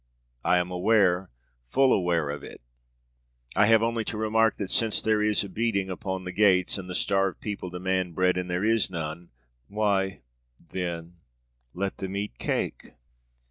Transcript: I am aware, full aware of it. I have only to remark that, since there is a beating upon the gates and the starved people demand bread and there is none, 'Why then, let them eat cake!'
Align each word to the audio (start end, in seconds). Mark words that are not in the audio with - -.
I 0.43 0.57
am 0.57 0.71
aware, 0.71 1.29
full 1.67 1.93
aware 1.93 2.31
of 2.31 2.41
it. 2.43 2.61
I 3.55 3.67
have 3.67 3.83
only 3.83 4.03
to 4.05 4.17
remark 4.17 4.55
that, 4.57 4.71
since 4.71 4.99
there 4.99 5.21
is 5.21 5.43
a 5.43 5.47
beating 5.47 5.91
upon 5.91 6.23
the 6.23 6.31
gates 6.31 6.79
and 6.79 6.89
the 6.89 6.95
starved 6.95 7.39
people 7.39 7.69
demand 7.69 8.15
bread 8.15 8.35
and 8.35 8.49
there 8.49 8.65
is 8.65 8.89
none, 8.89 9.29
'Why 9.67 10.21
then, 10.59 11.17
let 11.75 11.97
them 11.97 12.15
eat 12.15 12.39
cake!' 12.39 12.95